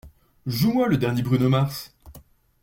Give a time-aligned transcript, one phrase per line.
[0.47, 1.93] Joue-moi le dernier Bruno Mars